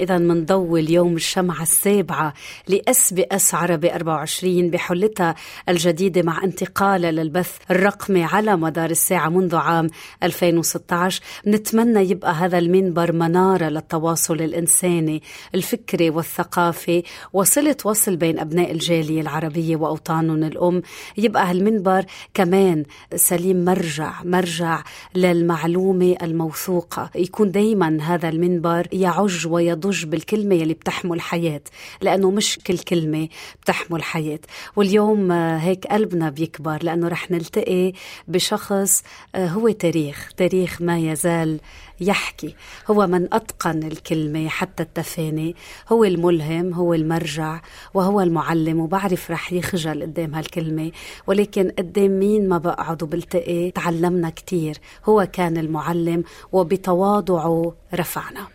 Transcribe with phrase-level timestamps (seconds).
[0.00, 2.34] إذا من ضوء اليوم الشمعة السابعة
[2.68, 5.34] لأس بي أس عربي 24 بحلتها
[5.68, 9.90] الجديدة مع انتقالها للبث الرقمي على مدار الساعة منذ عام
[10.22, 15.22] 2016 نتمنى يبقى هذا المنبر منارة للتواصل الإنساني
[15.54, 17.02] الفكري والثقافي.
[17.32, 20.82] وصلة وصل بين أبناء الجالية العربية وأوطانهم الأم.
[21.16, 22.04] يبقى هالمنبر
[22.34, 22.84] كمان
[23.14, 24.82] سليم مرجع مرجع
[25.14, 27.10] للمعلومة الموثوقة.
[27.14, 31.60] يكون دايما هذا المنبر يعج ويض نضج بالكلمة يلي بتحمل حياة
[32.00, 33.28] لأنه مش كل كلمة
[33.62, 34.40] بتحمل حياة
[34.76, 37.92] واليوم آه، هيك قلبنا بيكبر لأنه رح نلتقي
[38.28, 39.02] بشخص
[39.34, 41.60] آه، هو تاريخ تاريخ ما يزال
[42.00, 42.54] يحكي.
[42.90, 45.56] هو من أتقن الكلمة حتى التفاني.
[45.88, 47.60] هو الملهم هو المرجع
[47.94, 50.92] وهو المعلم وبعرف رح يخجل قدام هالكلمة.
[51.26, 54.78] ولكن قدام مين ما بقعد وبلتقي؟ تعلمنا كتير.
[55.04, 58.53] هو كان المعلم وبتواضعه رفعنا.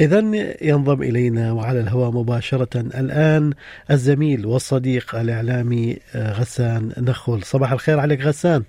[0.00, 0.18] إذا
[0.62, 3.52] ينضم إلينا وعلى الهواء مباشرة الآن
[3.90, 7.42] الزميل والصديق الإعلامي آه، غسان نخول.
[7.42, 8.62] صباح الخير عليك غسان.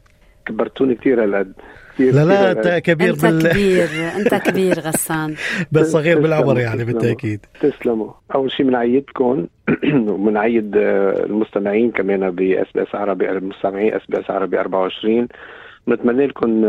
[0.46, 1.54] كبرتوني كثير هالقد.
[2.00, 3.52] لا لا أنت كبير أنت بال...
[3.52, 5.36] كبير أنت كبير غسان.
[5.72, 7.40] بس صغير بالعمر يعني بالتأكيد.
[7.62, 8.12] تسلموا.
[8.36, 9.48] أول شيء بنعيدكم
[9.94, 15.28] وبنعيد آه، المستمعين كمان ب SBS عربي المستمعين SBS عربي 24
[15.88, 16.62] بنتمنى لكم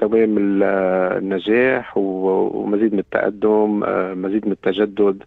[0.00, 5.22] دوام آه، النجاح ومزيد من التقدم آه، مزيد من التجدد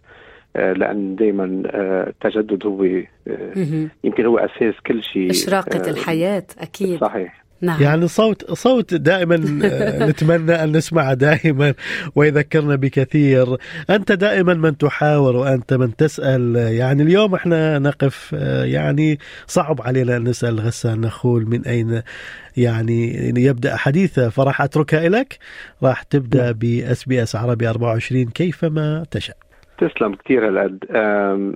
[0.56, 1.62] آه، لأن دائما
[2.08, 2.84] التجدد هو
[4.04, 7.00] يمكن هو أساس كل شيء إشراقة الحياة أكيد.
[7.00, 7.47] صحيح.
[7.60, 7.82] نعم.
[7.82, 9.36] يعني صوت صوت دائما
[10.08, 11.74] نتمنى أن نسمعه دائما
[12.14, 13.56] ويذكرنا بكثير.
[13.90, 16.56] أنت دائما من تحاور وأنت من تسأل.
[16.56, 22.02] يعني اليوم إحنا نقف يعني صعب علينا أن نسأل غسان نخول من أين؟
[22.56, 25.38] يعني يبدأ حديثه فراح أتركها لك
[25.82, 29.36] راح تبدأ ب SBS عربي 24 كيفما تشاء.
[29.78, 30.78] تسلم كثير هالقد.
[30.90, 31.52] آه،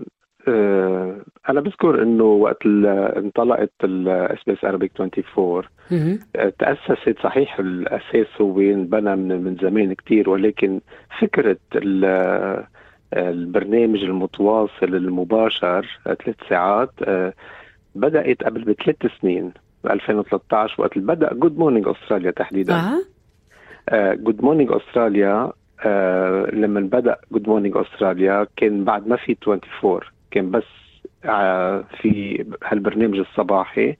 [1.48, 2.66] أنا بذكر إنه وقت
[3.16, 5.64] انطلقت ال SBS Arabic 24
[6.58, 10.80] تأسست صحيح الأساس هو انبنى من, من زمان كثير ولكن
[11.20, 11.56] فكرة
[13.16, 17.32] البرنامج المتواصل المباشر ثلاث ساعات آه،
[17.94, 19.52] بدأت قبل بثلاث سنين
[19.84, 22.74] ب 2013 وقت بدأ Good Morning Australia تحديدا.
[24.14, 25.52] Good Morning Australia
[26.52, 30.00] لما بدأ Good Morning Australia كان بعد ما في 24
[30.32, 30.64] كان بس
[31.24, 33.96] آه، في هالبرنامج الصباحي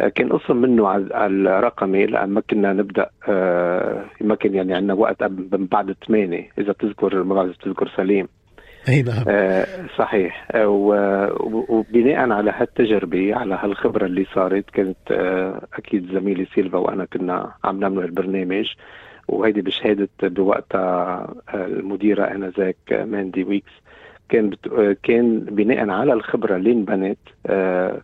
[0.00, 4.94] آه، كان قسم منه على الرقمي لأن ما كنا نبدأ آه، ما كان يعني عندنا
[4.94, 8.28] وقت من بعد ثمانية إذا بتذكر ما بعرف بتذكر سليم.
[8.88, 9.24] أي نعم.
[9.98, 10.48] صحيح.
[11.68, 15.12] وبناء على هالتجربة على هالخبرة اللي صارت كانت
[15.74, 18.66] أكيد زميلي سيلفا وأنا كنا عم نعمل البرنامج
[19.28, 23.72] وهيدي بشهادة بوقتها المديرة إنذاك ماندي ويكس.
[24.28, 24.68] كان بت...
[25.02, 28.00] كان بناء على الخبرة اللي انبنت آه،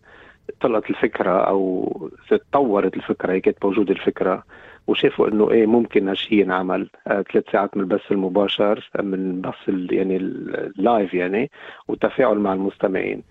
[0.60, 4.44] طلعت الفكرة أو تطورت الفكرة هي كانت موجودة الفكرة
[4.86, 6.88] وشافوا إنه إيه ممكن هالشيء ينعمل.
[7.06, 11.50] آه ثلاث ساعات من البث المباشر من بث يعني ال live يعني
[11.88, 13.22] والتفاعل مع المستمعين.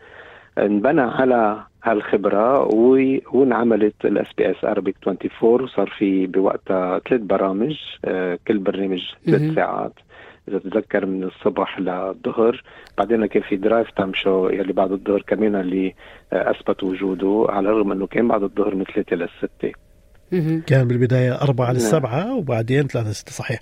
[0.58, 2.76] انبنى على هالخبرة
[3.34, 9.94] وانعملت ال SBS Arabic 24 وصار في بوقتها ثلاث برامج آه كل برنامج ثلاث ساعات.
[10.48, 12.64] إذا تتذكر من الصبح للظهر
[12.98, 15.96] بعدين كان في Drive Time شو يلي بعد الظهر كمان اللي
[16.34, 19.72] اثبت وجوده على الرغم إنه كان بعد الظهر من ثلاثة للسته
[20.68, 22.38] كان بالبداية أربعة للسبعة نعم.
[22.38, 23.60] وبعدين ثلاثة ستة صحيح.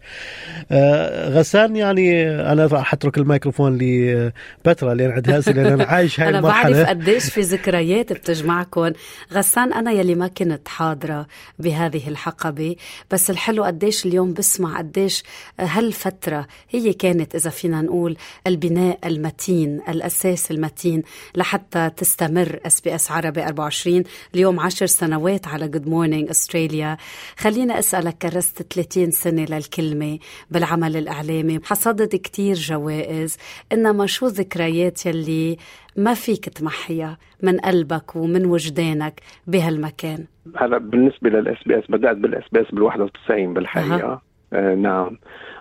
[0.71, 6.27] آه غسان يعني أنا راح أترك الميكروفون لبترا لأن عندها أسئلة لأن أنا عايش هاي
[6.29, 6.83] أنا المرحلة.
[6.83, 8.91] بعرف قديش في ذكريات بتجمعكم
[9.33, 11.27] غسان أنا يلي ما كنت حاضرة
[11.59, 12.75] بهذه الحقبة
[13.11, 15.23] بس الحلو قديش اليوم بسمع قديش
[15.59, 21.03] هالفترة هي كانت إذا فينا نقول البناء المتين الأساس المتين
[21.35, 24.03] لحتى تستمر SBS عربي 24
[24.35, 26.29] اليوم عشر سنوات على Good Morning
[26.65, 26.97] Australia.
[27.37, 30.19] خلينا أسألك كرست 30 سنة للكلمة
[30.51, 33.37] بالعمل الإعلامي حصدت كتير جوائز.
[33.73, 35.57] إنما شو ذكريات يلي
[35.97, 40.25] ما فيك تمحيها من قلبك ومن وجدانك بهالمكان؟
[40.57, 44.21] هلا بالنسبة لل SBS بدأت بال SBS بال 91 بالحقيقة.
[44.53, 45.17] آه نعم.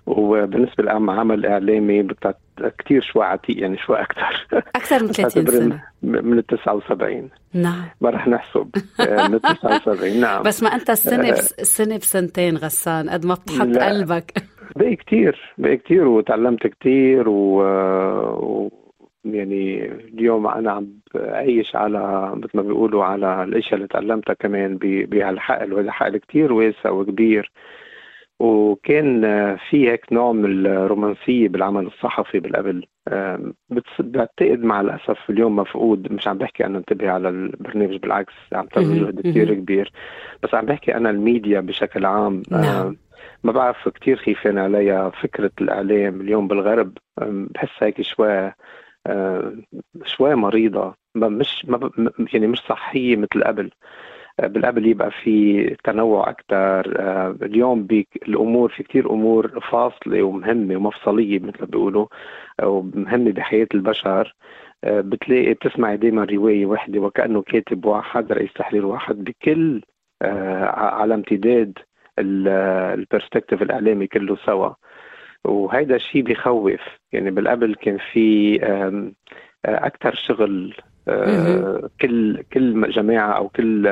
[0.09, 2.09] وبالنسبة لعمل اعلامي
[2.79, 4.47] كثير شوي عتيق يعني شوي أكثر
[4.77, 5.83] أكثر من 30 سنة.
[6.03, 7.85] من ال 79 نعم.
[8.01, 8.69] ما رح نحسب.
[9.01, 10.43] آه، من ال 79 نعم.
[10.43, 14.33] بس ما أنت السنة السنة بسنتين غسان قد ما بتحط قلبك.
[14.77, 17.63] بقي كثير بقي كثير وتعلمت كثير و...
[18.33, 18.71] و...
[19.25, 25.73] يعني اليوم أنا عم بعيش على مثل ما بيقولوا على الأشياء اللي تعلمتها كمان بهالحقل
[25.73, 27.51] وهذا حقل كثير واسع وكبير.
[28.41, 29.23] وكان
[29.71, 32.87] في هيك نوع من الرومانسية بالعمل الصحفي بالقبل.
[33.99, 36.13] بعتقد مع الأسف اليوم مفقود.
[36.13, 39.93] مش عم بحكي أنا انتبه على البرنامج بالعكس عم تعمل جهد كثير كبير.
[40.43, 42.43] بس عم بحكي أنا الميديا بشكل عام.
[42.51, 42.97] نعم.
[43.45, 46.99] ما بعرف كثير خيفان عليها فكرة الإعلام اليوم بالغرب.
[47.21, 48.53] بحس هيك شوي
[50.05, 50.95] شوي مريضة.
[51.15, 51.91] مش ما
[52.33, 53.71] يعني مش صحية مثل قبل.
[54.43, 57.87] بالقبل يبقى في تنوع أكثر آه، اليوم
[58.29, 62.07] الأمور في كثير أمور فاصلة ومهمة ومفصلية مثل ما بيقولوا
[62.63, 64.35] ومهمه بحياة البشر.
[64.85, 69.83] آه، بتلاقي بتسمعي دائما رواية واحدة وكأنه كاتب واحد رئيس تحرير واحد بكل
[70.23, 71.79] آه، على امتداد
[72.19, 74.71] البرسبكتيف الإعلامي كله سوا.
[75.45, 76.81] وهيدا الشيء بخوف.
[77.13, 78.59] يعني بالقبل كان في
[79.65, 80.75] أكثر شغل
[82.01, 83.83] كل كل جماعة أو كل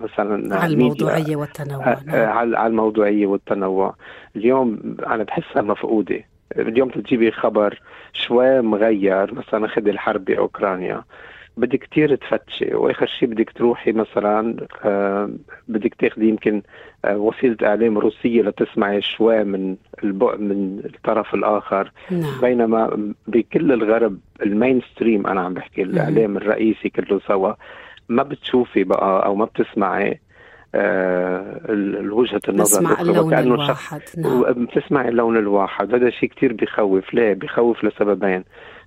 [0.00, 2.36] مثلا على الموضوعية والتنوع آه، نعم.
[2.54, 3.94] على الموضوعية والتنوع.
[4.36, 6.24] اليوم أنا بحسها مفقودة.
[6.58, 7.80] اليوم تجيبي خبر
[8.12, 11.02] شوي مغير مثلا خذي الحرب بأوكرانيا.
[11.56, 15.30] بدك كتير تفتشي واخر شيء بدك تروحي مثلا آه
[15.68, 16.62] بدك تاخذي يمكن
[17.04, 21.92] آه وسيلة إعلام روسية لتسمعي شوي من البق من الطرف الآخر.
[22.10, 22.40] نعم.
[22.40, 27.52] بينما بكل الغرب المين ستريم أنا عم بحكي الإعلام الرئيسي كله سوا
[28.08, 30.20] ما بتشوفي بقى أو ما بتسمعي
[30.74, 31.60] آه
[32.10, 34.00] وجهة النظر بسمع اللون الواحد.
[34.18, 34.64] نعم.
[34.64, 35.94] بتسمعي اللون الواحد.
[35.94, 37.14] هذا شيء كثير بخوف.
[37.14, 38.44] ليه؟ بخوف لسببين.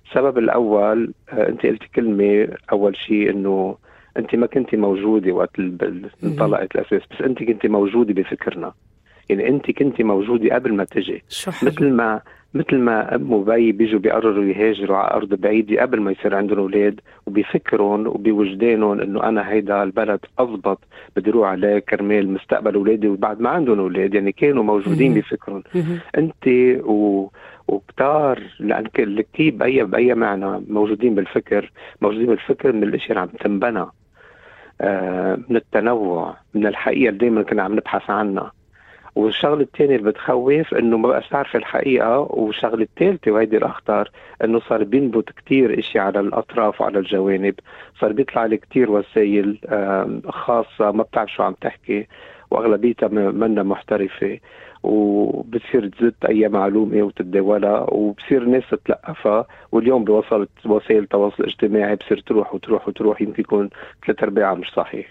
[0.08, 3.76] السبب الأول آه، أنت قلت كلمة أول شيء إنه
[4.16, 5.50] أنت ما كنت موجودة وقت
[6.24, 8.72] انطلقت ال SBS بس أنت كنت موجودة بفكرنا.
[9.28, 11.22] يعني أنت كنت موجودة قبل ما تجي.
[11.62, 12.20] مثل ما
[12.54, 17.00] مثل ما ام وبي بيجوا بيقرروا يهاجروا على أرض بعيدة قبل ما يصير عندهم أولاد
[17.26, 20.78] وبفكرهم وبوجدانهم إنه أنا هيدا البلد أضبط
[21.16, 25.62] بدي أروح عليه كرمال مستقبل أولادي وبعد ما عندهم أولاد يعني كانوا موجودين بفكرهم
[26.18, 26.46] أنت
[26.84, 27.28] و
[27.68, 33.86] وكتار لأن الكتيب باي بأي معنى موجودين بالفكر موجودين بالفكر من الاشياء اللي عم تنبنى
[34.80, 38.52] آه من التنوع من الحقيقة اللي دائما كنا عم نبحث عنها.
[39.14, 44.10] والشغلة الثانية اللي بتخوف إنه ما بقاش تعرف الحقيقة والشغلة الثالثه وهيدي الاخطر
[44.44, 47.54] إنه صار بينبت كثير اشياء على الأطراف وعلى الجوانب
[48.00, 49.58] صار بيطلع لي كثير وسائل
[50.28, 52.06] خاصة ما بتعرف شو عم تحكي
[52.50, 54.38] وأغلبيتها منا محترفة
[54.82, 62.54] وبتصير تزت أي معلومة وتتداولها وبصير الناس تتلقفها واليوم بوصلت وسائل التواصل الاجتماعي بصير تروح
[62.54, 63.70] وتروح وتروح يمكن يكون
[64.06, 65.06] ثلاث أرباعها مش صحيح.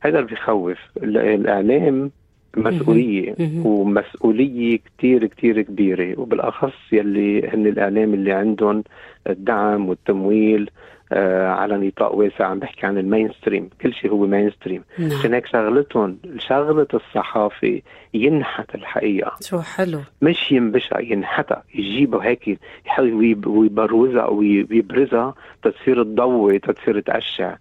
[0.00, 2.10] هذا اللي بيخوف الإعلام
[2.56, 6.20] مسؤولية ومسؤولية كتير كتير كبيرة.
[6.20, 8.84] وبالأخص يلي هن الإعلام اللي عندهم
[9.26, 10.70] الدعم والتمويل
[11.12, 15.18] آه على نطاق واسع عم بحكي عن ال mainstream كل شيء هو mainstream نعم.
[15.18, 17.82] عشان هيك شغلتهم شغلة الصحافي
[18.14, 19.32] ينحت الحقيقة.
[19.40, 20.00] شو حلو.
[20.22, 27.56] مش ينبشها ينحتها يجيبها هيك يحاول ويبروزها ويبرزها تصير تضوي تصير تأشع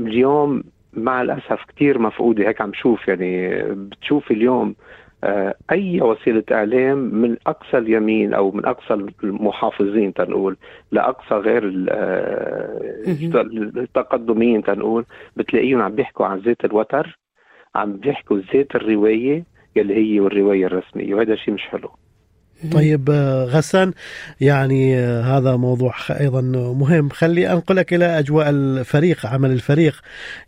[0.00, 0.62] اليوم
[0.96, 4.74] مع الأسف كثير مفقودة هيك عم شوف يعني بتشوف اليوم
[5.24, 8.94] آه، أي وسيلة إعلام من أقصى اليمين أو من أقصى
[9.24, 10.56] المحافظين تنقول
[10.92, 13.02] لأقصى غير آه،
[13.76, 15.04] التقدميين تنقول
[15.36, 17.18] بتلاقيهم عم بيحكوا عن ذات الوتر
[17.74, 19.44] عم بيحكوا ذات الرواية
[19.76, 21.90] يلي هي والرواية الرسمية وهذا شيء مش حلو.
[22.72, 23.92] طيب آه، غسان
[24.40, 26.40] يعني آه، هذا موضوع أيضا
[26.72, 27.08] مهم.
[27.08, 30.00] خلي انقلك إلى أجواء الفريق عمل الفريق.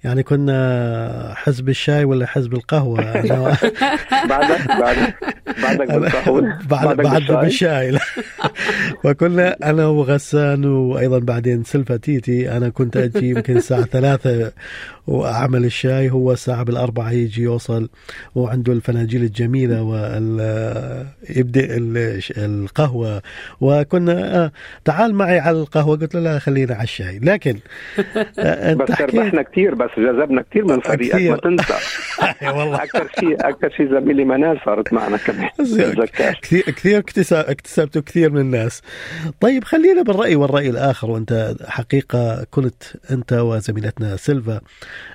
[0.05, 3.01] يعني كنا حزب الشاي ولا حزب القهوة؟
[4.31, 5.15] بعدك بعدك.
[5.65, 5.89] بعدك
[6.71, 7.99] بعد بعد بالشاي
[9.05, 14.53] وكنا أنا وغسان وأيضا بعدين سلفا تيتي أنا كنت أجي يمكن الساعة ثلاثة
[15.09, 17.89] وأعمل الشاي هو الساعة بالأربعة يجي يوصل
[18.35, 21.67] وعنده الفناجيل الجميلة ويبدا
[22.37, 23.23] القهوة.
[23.61, 24.53] وكنا آه،
[24.85, 25.97] تعال معي على القهوة.
[25.97, 27.19] قلت له لا خلينا على الشاي.
[27.23, 27.59] لكن
[28.39, 31.31] آه، انت بس ربحنا كثير بس جذبنا كثير من فريقك.
[31.31, 31.75] ما تنسى.
[32.43, 32.83] والله.
[32.83, 35.48] أكثر شيء أكثر شيء زميلي منال صارت معنا كمان.
[36.43, 36.99] كثير كثير
[37.33, 38.83] اكتسبتوا كثير من الناس.
[39.41, 44.61] طيب خلينا بالرأي والرأي الآخر وأنت حقيقة كنت أنت وزميلتنا سيلفا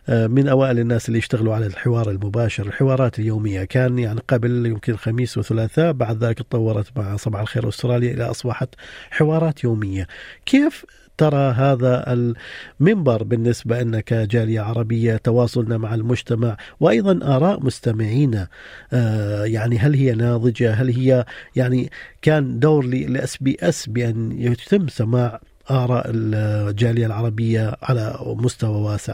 [0.10, 3.64] آه، من أوائل الناس اللي يشتغلوا على الحوار المباشر الحوارات اليومية.
[3.64, 8.70] كان يعني قبل يمكن خميس وثلاثاء بعد ذلك تطورت مع صباح الخير أستراليا إلى أصبحت
[9.12, 10.08] حوارات يومية.
[10.46, 10.86] كيف
[11.18, 18.48] ترى هذا المنبر بالنسبة لنا كجالية عربية تواصلنا مع المجتمع وأيضا آراء مستمعينا.
[18.94, 21.90] آه يعني هل هي ناضجة؟ هل هي يعني
[22.22, 25.40] كان دور ل SBS بأن يتم سماع
[25.72, 29.14] آراء الجالية العربية على مستوى واسع؟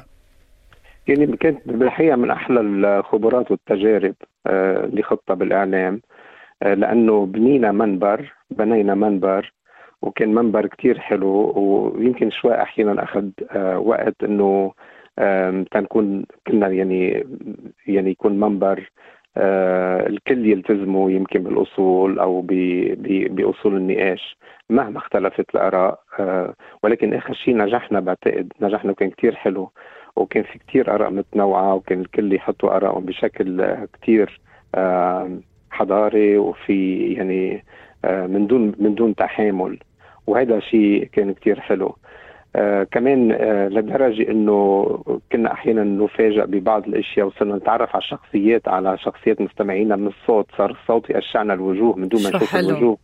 [1.07, 4.15] يعني كانت بالحقيقة من أحلى الخبرات والتجارب
[4.47, 6.01] آه، اللي خطها بالإعلام
[6.63, 9.53] آه، لأنه بنينا منبر بنينا منبر
[10.01, 11.53] وكان منبر كتير حلو
[11.95, 14.73] ويمكن شوي أحيانا أخذ آه، وقت إنه
[15.71, 17.25] تنكون كنا يعني
[17.87, 18.89] يعني يكون منبر
[19.37, 22.41] الكل يلتزموا يمكن بالأصول أو
[23.29, 24.37] بأصول النقاش
[24.69, 25.99] مهما اختلفت الآراء
[26.83, 29.71] ولكن آخر شيء نجحنا بعتقد نجحنا وكان كتير حلو
[30.15, 34.39] وكان في كتير آراء متنوعة وكان الكل يحطوا آرائهم بشكل كتير
[35.71, 37.63] حضاري وفي يعني
[38.03, 39.79] من دون من دون تحامل.
[40.29, 41.95] وهذا شيء كان كتير حلو.
[42.55, 44.85] آه كمان آه لدرجة إنه
[45.31, 50.45] كنا أحيانا نفاجئ ببعض الأشياء وصرنا نتعرف على الشخصيات على شخصيات مستمعينا من الصوت.
[50.57, 52.97] صار الصوت يقشعنا الوجوه من دون ما نشوف الوجوه.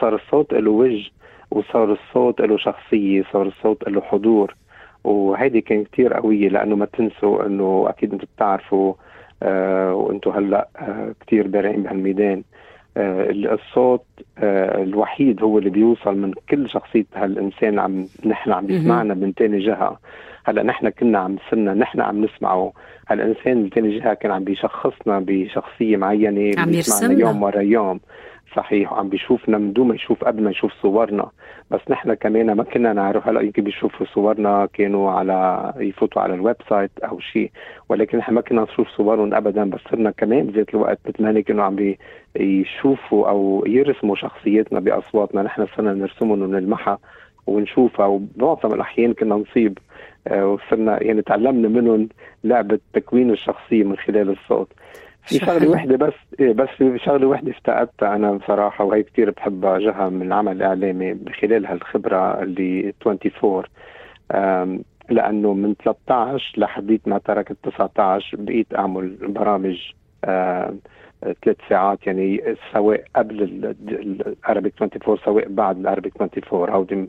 [0.00, 1.10] صار الصوت له وجه
[1.50, 4.54] وصار الصوت له شخصية صار الصوت له حضور.
[5.04, 8.94] وهيدي كانت كثير قوية لأنه ما تنسوا إنه أكيد أنتم بتعرفوا
[9.42, 12.38] آه وأنتم هلأ آه كثير بارعين بهالميدان.
[12.38, 12.42] آه
[12.96, 14.04] الصوت
[14.38, 19.58] آه الوحيد هو اللي بيوصل من كل شخصية هالإنسان عم نحن عم يسمعنا من ثاني
[19.58, 19.98] جهة.
[20.44, 22.72] هلأ نحن كنا عم صرنا نحن عم نسمعه.
[23.08, 27.20] هالإنسان من ثاني جهة كان عم بيشخصنا بشخصية معينة عم يرسمنا.
[27.20, 28.00] يوم ورا يوم.
[28.56, 31.30] صحيح وعم بيشوفنا من دون ما يشوف قبل ما يشوف صورنا.
[31.70, 36.56] بس نحن كمان ما كنا نعرف هلا يمكن بيشوفوا صورنا كانوا على يفوتوا على ال
[36.68, 37.50] website أو شيء.
[37.88, 39.64] ولكن نحن ما كنا نشوف صورهم ابدا.
[39.70, 41.94] بس صرنا كمان بذات الوقت مثل ما كانوا عم
[42.36, 45.42] يشوفوا أو يرسموا شخصياتنا بأصواتنا.
[45.42, 46.98] نحن صرنا نرسمهم ونلمحها
[47.46, 48.06] ونشوفها.
[48.06, 49.78] وبمعظم الأحيان كنا نصيب.
[50.26, 52.08] آه، وصرنا يعني تعلمنا منهم
[52.44, 54.68] لعبة تكوين الشخصية من خلال الصوت.
[55.22, 59.78] في شغله وحدة بس إيه بس في شغله وحدة افتقدتها أنا بصراحة وهي كثير بحبها
[59.78, 63.64] جهه من العمل الإعلامي بخلال هالخبرة اللي 24
[65.10, 69.92] لأنه من 13 لحديت ما تركت 19 بقيت أعمل برامج
[71.44, 73.42] ثلاث ساعات يعني سواء قبل
[73.90, 77.08] ال Arabic 24 سواء بعد ال Arabic 24 هودي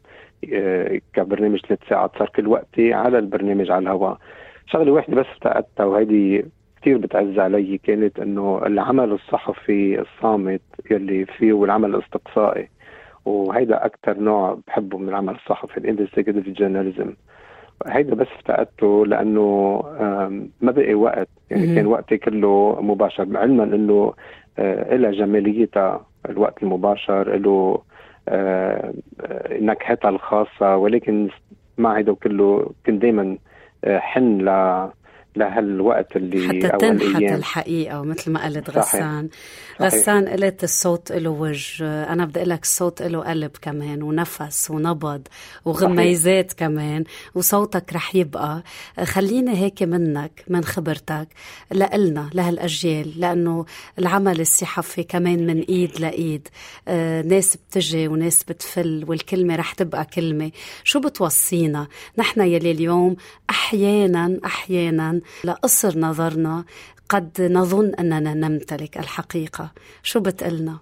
[0.53, 4.17] آه، كبرنامج ثلاث ساعات صار كل وقتي على البرنامج على الهواء.
[4.67, 6.45] شغله واحدة بس افتقدتها وهيدي
[6.83, 7.77] كثير بتعز علي.
[7.77, 10.61] كانت إنه العمل الصحفي الصامت
[10.91, 12.69] يلي فيه والعمل الأستقصائي
[13.25, 17.13] وهيدا أكثر نوع بحبه من العمل الصحفي الانفستيجيتيف جورناليزم
[17.87, 19.81] هيدا بس افتقدته لأنه
[20.61, 21.27] ما بقي وقت.
[21.51, 23.37] يعني كان وقتي كله مباشر.
[23.37, 24.13] علما إنه
[24.59, 27.81] آه، إلها جماليتها الوقت المباشر له
[28.29, 28.93] آه،
[29.51, 30.77] نكهتها الخاصة.
[30.77, 31.29] ولكن
[31.77, 33.37] مع هيدا كله كنت دايما
[33.83, 34.49] آه، حن ل
[35.35, 38.77] لهالوقت اللي حتى تنحت الحقيقة ومثل ما قلت صحيح.
[38.77, 39.29] غسان.
[39.79, 39.93] صحيح.
[39.93, 42.03] غسان قلت الصوت له وجه.
[42.03, 45.27] أنا بدي أقول لك الصوت له قلب كمان ونفس ونبض
[45.65, 46.59] وغميزات صحيح.
[46.59, 47.03] كمان
[47.35, 48.63] وصوتك رح يبقى.
[49.03, 51.27] خليني هيك منك من خبرتك
[51.71, 53.65] لإلنا لهالأجيال لأنه
[53.99, 56.47] العمل الصحفي كمان من إيد لإيد.
[56.87, 60.51] آه ناس بتجي وناس بتفل والكلمة رح تبقى كلمة.
[60.83, 61.87] شو بتوصينا؟
[62.17, 63.15] نحن يلي اليوم
[63.49, 66.63] أحيانا أحيانا لقصر نظرنا
[67.09, 69.71] قد نظن أننا نمتلك الحقيقة.
[70.03, 70.77] شو بتقلنا؟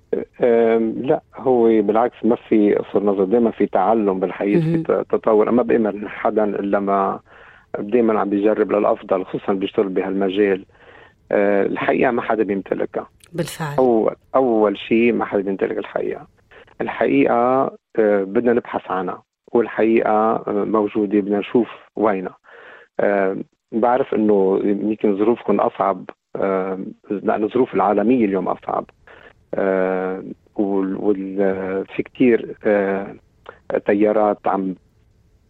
[1.02, 5.52] لا هو بالعكس ما في قصر نظر دائما في تعلم بالحقيقة في تطور.
[5.52, 7.20] ما بأمر حدا إلا ما
[7.80, 10.66] دائما عم بيجرب للأفضل خصوصا بيشتغل بهالمجال.
[11.32, 13.08] أه، الحقيقة ما حدا بيمتلكها.
[13.34, 13.78] بالفعل.
[13.78, 16.28] أول أول شيء ما حدا بيمتلك الحقيقة.
[16.82, 22.38] الحقيقة أه، بدنا نبحث عنها والحقيقة أه، موجودة بدنا نشوف وينها.
[23.72, 26.10] بعرف إنه يمكن ظروفكم أصعب
[27.10, 28.86] لأنه الظروف العالمية اليوم أصعب.
[30.56, 32.56] وفي كثير
[33.86, 34.76] تيارات عم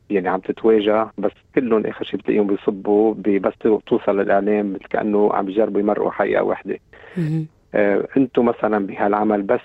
[0.10, 3.54] يعني عم تتواجه بس كلهم آخر شيء بتلاقيهم بيصبوا بس
[3.86, 6.78] توصل للإعلام مثل كأنه عم بيجربوا يمرقوا حقيقة وحدة.
[8.18, 9.62] أنتم مثلا بهالعمل بس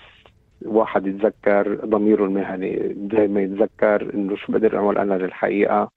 [0.65, 5.91] واحد يتذكر ضميره المهني دائما يتذكر إنه شو بقدر أعمل أنا للحقيقة.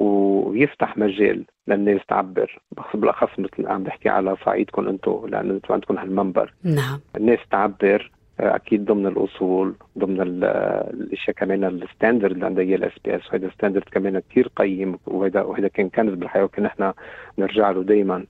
[0.00, 2.60] ويفتح مجال للناس تعبر.
[2.94, 6.52] بالأخص مثل عم بحكي على صعيدكم أنتم لأنه أنتم عندكم هالمنبر.
[6.64, 7.00] نعم.
[7.16, 13.32] الناس تعبر أكيد ضمن الأصول ضمن الأشياء كمان ال standard اللي عندها هي ال SBS
[13.32, 16.92] وهذا standard كمان كثير قيم وهذا وهذا كان كنز بالحياة وكان نحن
[17.38, 18.24] نرجع له دائما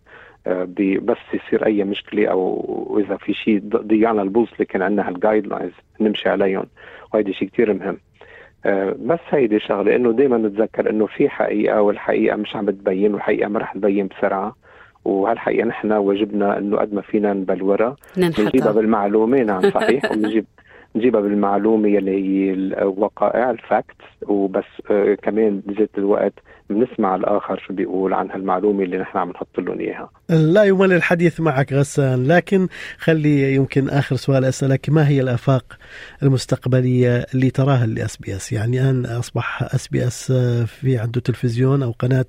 [0.47, 0.69] آه،
[1.03, 6.29] بس يصير أي مشكلة أو إذا في شيء ضيعنا البوصلة كان عندنا هال guidelines نمشي
[6.29, 6.67] عليهم.
[7.15, 7.89] وهذا شيء كثير مهم.
[7.89, 7.97] آه،
[9.07, 13.59] بس هيدي شغلة إنه دائما نتذكر إنه في حقيقة والحقيقة مش عم بتبين والحقيقة ما
[13.59, 14.57] رح تبين بسرعة
[15.05, 17.97] وهالحقيقة نحن واجبنا إنه قد ما فينا نبلورها.
[18.19, 20.05] نجيبها بالمعلومة نعم صحيح.
[20.13, 20.45] ونجيب
[20.97, 26.33] نجيبها بالمعلومة يلي هي الوقائع ال facts وبس آه كمان بذات الوقت
[26.71, 31.41] بنسمع الآخر شو بيقول عن هالمعلومة اللي نحن عم نحط لهم إياها لا يمل الحديث
[31.41, 35.79] معك غسان لكن خلي يمكن آخر سؤال أسألك ما هي الآفاق
[36.23, 40.33] المستقبلية اللي تراها ل SBS يعني الآن أصبح SBS
[40.67, 42.25] في عنده تلفزيون أو قناة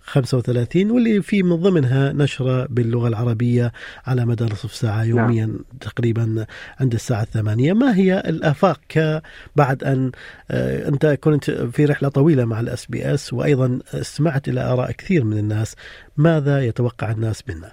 [0.00, 3.72] 35 واللي في من ضمنها نشرة باللغة العربية
[4.06, 5.08] على مدى نصف ساعة نعم.
[5.08, 5.58] يوميا نعم.
[5.80, 6.46] تقريبا
[6.80, 8.80] عند الساعة الثمانية ما هي الآفاق
[9.56, 10.12] بعد أن
[10.50, 15.38] آه، أنت كنت في رحلة طويلة مع ال SBS وأيضا استمعت إلى آراء كثير من
[15.38, 15.76] الناس
[16.16, 17.72] ماذا يتوقع الناس منا؟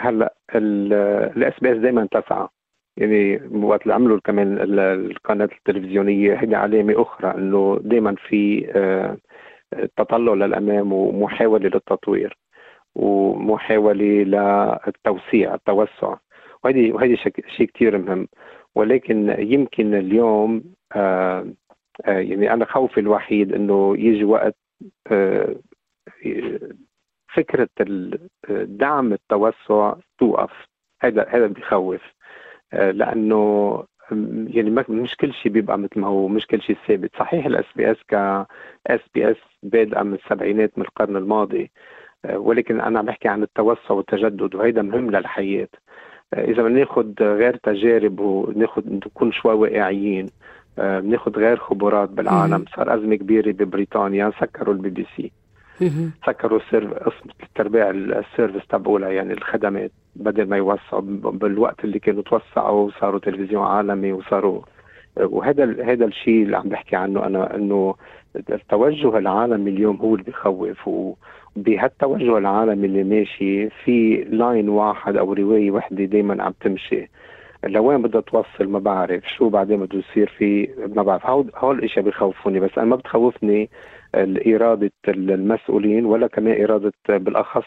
[0.00, 2.48] هلأ ال SBS دائما تسعى.
[2.96, 9.16] يعني وقت اللي عملوا كمان القناة التلفزيونية هذه علامة أخرى إنه دائما في آه،
[9.96, 12.38] تطلع للأمام ومحاولة للتطوير
[12.94, 16.16] ومحاولة للتوسيع التوسع.
[16.64, 17.16] وهذه وهذه
[17.56, 18.28] شيء كثير مهم.
[18.74, 21.46] ولكن يمكن اليوم آه
[22.06, 24.56] يعني أنا خوفي الوحيد إنه يجي وقت
[25.12, 25.56] آه
[27.34, 27.68] فكرة
[28.64, 30.52] دعم التوسع توقف.
[31.02, 32.02] هذا هذا بخوف.
[32.72, 33.84] آه، لأنه
[34.46, 37.10] يعني مش كل شيء بيبقى مثل ما هو مش كل شيء ثابت.
[37.18, 38.14] صحيح ال SBS ك
[38.86, 41.70] SBS بادئة من السبعينات من القرن الماضي.
[42.24, 45.68] آه، ولكن أنا عم بحكي عن التوسع والتجدد وهيدا مهم للحياة.
[46.34, 50.30] آه، إذا بدنا ناخذ غير تجارب وناخذ نكون شوي واقعيين آه،
[50.78, 52.64] بناخذ غير خبرات بالعالم.
[52.76, 55.32] صار أزمة كبيرة ببريطانيا سكروا البي بي سي.
[56.26, 62.86] سكروا قسم ال Arabic service تبعولها يعني الخدمات بدل ما يوسعوا بالوقت اللي كانوا توسعوا
[62.86, 64.60] وصاروا تلفزيون عالمي وصاروا
[65.20, 67.94] وهذا هذا الشيء اللي عم بحكي عنه أنا إنه
[68.36, 70.88] التوجه العالمي اليوم هو اللي بخوف.
[71.56, 77.08] وبهالتوجه العالمي اللي ماشي في line واحد أو رواية وحدة دائما عم تمشي.
[77.66, 81.26] لوين بدها توصل ما بعرف شو بعدين بده يصير في ما بعرف.
[81.26, 83.70] هول هول الإشياء بخوفوني بس أنا ما بتخوفني
[84.46, 87.64] إرادة المسؤولين ولا كمان إرادة بالأخص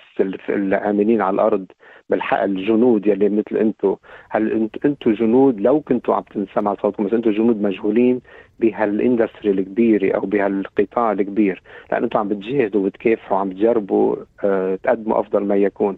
[0.49, 1.65] العاملين على الأرض
[2.09, 3.95] بالحق الجنود يلي مثل أنتم
[4.29, 8.21] هل أنتم جنود؟ لو كنتوا عم تنسمع صوتكم بس أنتم جنود مجهولين
[8.59, 11.61] بهالإندستري الكبيرة أو بهالقطاع الكبير.
[11.91, 15.97] لأن أنتم عم بتجاهدوا وبتكافحوا وعم بتجربوا آه، تقدموا أفضل ما يكون.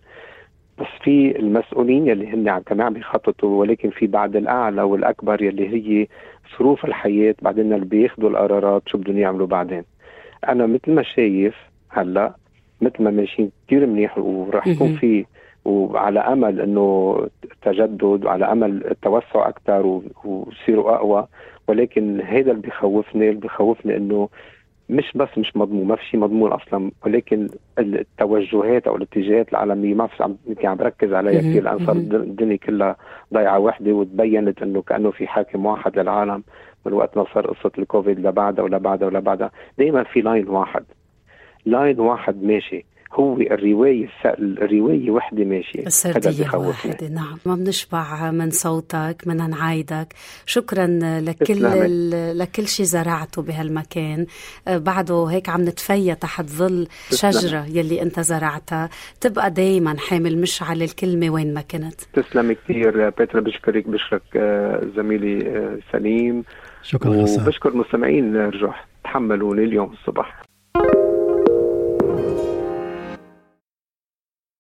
[0.79, 5.67] بس في المسؤولين يلي هن عم كمان عم بيخططوا ولكن في بعد الأعلى والأكبر يلي
[5.69, 6.07] هي
[6.59, 9.83] ظروف الحياة بعدين اللي بياخذوا القرارات شو بدهم يعملوا بعدين.
[10.49, 11.55] أنا مثل ما شايف
[11.89, 12.33] هلا
[12.81, 15.25] مثل ما ماشيين كثير منيح وراح يكون في
[15.65, 17.17] وعلى أمل إنه
[17.61, 21.27] تجدد وعلى أمل التوسع أكثر ويصيروا أقوى
[21.67, 24.29] ولكن هذا اللي بخوفني اللي بخوفني إنه
[24.89, 26.91] مش بس مش مضمون ما في شيء مضمون أصلا.
[27.05, 27.49] ولكن
[27.79, 31.39] التوجهات أو الاتجاهات العالمية ما في عم عم بركز عليها.
[31.39, 32.95] كثير لأن صار الدنيا كلها
[33.33, 36.43] ضيعه وحدة وتبينت إنه كأنه في حاكم واحد للعالم.
[36.85, 40.83] من وقت ما صار قصة الكوفيد لبعدها ولبعدها ولبعدها دائما في line واحد.
[41.65, 42.85] line واحد ماشي.
[43.13, 45.85] هو الرواية الرواية وحدة ماشية.
[45.85, 47.37] السردية واحدة نعم.
[47.45, 50.13] ما بنشبع من صوتك بدنا نعايدك.
[50.45, 50.85] شكرا
[51.21, 54.25] لكل لكل شيء زرعته بهالمكان.
[54.67, 58.89] آه، بعده هيك عم نتفيا تحت ظل شجرة يلي انت زرعتها.
[59.21, 62.01] تبقى دايما حامل مشعل الكلمة وين ما كنت.
[62.13, 66.43] تسلمي كثير بيترا بشكرك بشكرك آه، زميلي آه، سليم.
[66.83, 70.41] شكرا وبشكر المستمعين رجوح تحملوني اليوم الصبح.